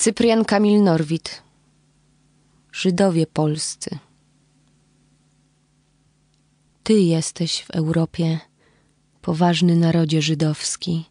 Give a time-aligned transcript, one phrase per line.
[0.00, 1.42] Cyprian Kamil Norwid.
[2.72, 3.98] Żydowie polscy.
[6.82, 8.38] Ty jesteś w Europie,
[9.22, 11.04] poważny narodzie żydowski,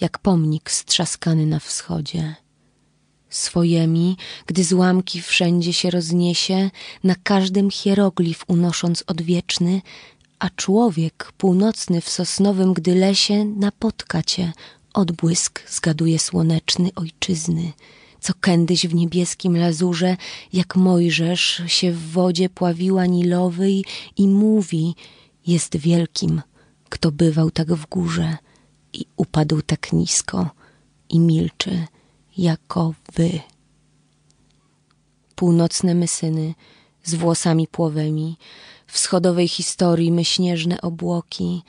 [0.00, 2.34] jak pomnik strzaskany na wschodzie.
[3.28, 6.70] Swojemi, gdy złamki wszędzie się rozniesie,
[7.04, 9.82] na każdym hieroglif unosząc odwieczny,
[10.38, 14.52] a człowiek północny w sosnowym gdy lesie napotka cię,
[14.94, 17.72] odbłysk zgaduje słoneczny ojczyzny,
[18.20, 20.16] co kędyś w niebieskim lazurze,
[20.52, 23.84] jak Mojżesz się w wodzie pławiła nilowej
[24.16, 24.94] i mówi,
[25.46, 26.42] jest wielkim,
[26.88, 28.36] kto bywał tak w górze
[28.92, 30.50] i upadł tak nisko
[31.08, 31.86] i milczy,
[32.38, 33.40] jako wy.
[35.34, 36.54] Północne my syny
[37.04, 38.36] z włosami płowymi,
[38.86, 41.62] wschodowej historii my śnieżne obłoki,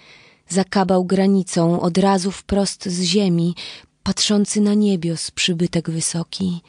[0.50, 3.56] zakabał granicą od razu wprost z ziemi,
[4.08, 6.62] patrzący na niebios przybytek wysoki,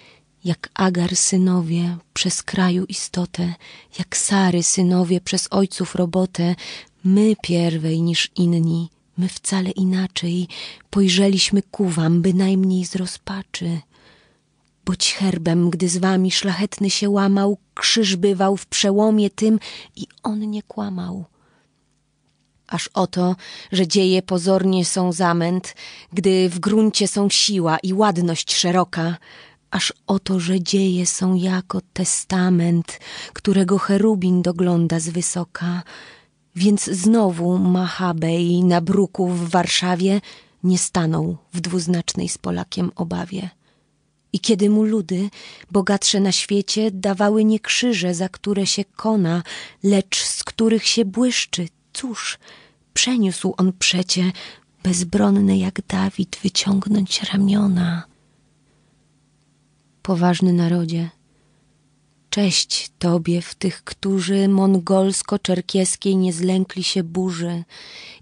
[0.45, 3.55] jak Agar synowie przez kraju istotę,
[3.99, 6.55] jak Sary synowie przez ojców robotę,
[7.05, 10.49] my pierwej niż inni, my wcale inaczej,
[10.91, 13.81] pojrzeliśmy ku wam bynajmniej z rozpaczy.
[14.85, 19.61] Boć herbem, gdy z wami szlachetny się łamał, krzyż bywał w przełomie tym
[19.97, 21.25] i on nie kłamał
[22.69, 23.37] aż oto,
[23.73, 25.75] że dzieje pozornie są zamęt,
[26.13, 29.17] gdy w gruncie są siła i ładność szeroka,
[29.71, 33.01] aż oto, że dzieje są jako testament,
[33.33, 35.83] którego cherubin dogląda z wysoka,
[36.57, 40.21] więc znowu Machabej na bruku w Warszawie
[40.65, 43.51] nie stanął w dwuznacznej z Polakiem obawie.
[44.33, 45.31] I kiedy mu ludy,
[45.71, 49.43] bogatsze na świecie, dawały nie krzyże, za które się kona,
[49.83, 52.39] lecz z których się błyszczy, cóż,
[52.95, 54.33] przeniósł on przecie,
[54.83, 58.05] bezbronny jak Dawid, wyciągnąć ramiona.
[60.03, 61.11] Poważny narodzie,
[62.31, 67.65] cześć Tobie w tych, którzy mongolsko-czerkieskiej nie zlękli się burzy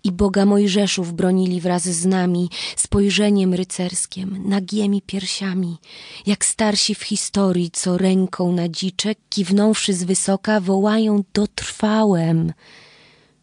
[0.05, 5.79] i Boga Mojżeszów bronili wraz z nami, spojrzeniem rycerskiem, nagiemi piersiami,
[6.27, 12.53] jak starsi w historii, co ręką na dziczek, kiwnąwszy z wysoka, wołają dotrwałem.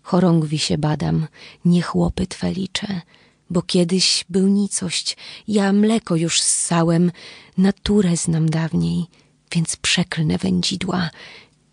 [0.03, 1.27] Chorągwi się badam,
[1.65, 3.01] nie chłopy twe liczę,
[3.49, 7.11] bo kiedyś był nicość, ja mleko już ssałem,
[7.57, 9.05] naturę znam dawniej,
[9.51, 11.09] więc przeklnę wędzidła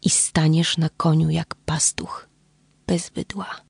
[0.02, 2.28] i staniesz na koniu jak pastuch
[2.86, 3.50] bez bydła.